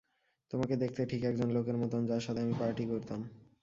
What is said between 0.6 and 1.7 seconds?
দেখতে ঠিক একজন